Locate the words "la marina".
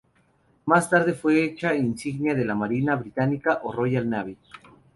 2.43-2.95